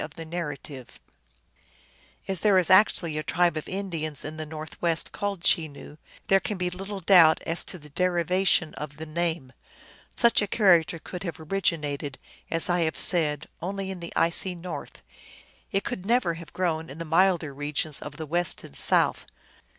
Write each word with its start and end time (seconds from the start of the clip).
245 0.01 0.99
As 2.27 2.39
there 2.39 2.57
is 2.57 2.71
actually 2.71 3.19
a 3.19 3.21
tribe 3.21 3.55
of 3.55 3.67
Indiana 3.67 4.15
in 4.23 4.37
the 4.37 4.47
North 4.47 4.81
west 4.81 5.11
called 5.11 5.43
Chenoo, 5.43 5.97
there 6.25 6.39
can 6.39 6.57
be 6.57 6.71
little 6.71 7.01
doubt 7.01 7.39
as 7.43 7.63
to 7.63 7.77
the 7.77 7.91
derivation 7.91 8.73
of 8.73 8.97
the 8.97 9.05
name. 9.05 9.53
Such 10.15 10.41
a 10.41 10.47
character 10.47 10.97
could 10.97 11.21
have 11.21 11.39
originated, 11.39 12.17
as 12.49 12.67
I 12.67 12.79
have 12.79 12.97
said, 12.97 13.45
only 13.61 13.91
in 13.91 13.99
the 13.99 14.11
icy 14.15 14.55
north; 14.55 15.03
it 15.71 15.83
could 15.83 16.03
never 16.03 16.33
have 16.33 16.51
grown 16.51 16.89
in 16.89 16.97
the 16.97 17.05
milder 17.05 17.53
regions 17.53 18.01
of 18.01 18.17
the 18.17 18.25
west 18.25 18.63
and 18.63 18.75
south. 18.75 19.27